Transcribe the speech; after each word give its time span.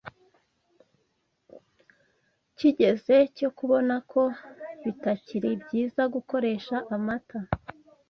kigeze 2.57 3.15
cyo 3.37 3.49
kubona 3.57 3.95
ko 4.11 4.21
bitakiri 4.83 5.49
byiza 5.63 6.01
gukoresha 6.13 6.75
amata 6.95 7.39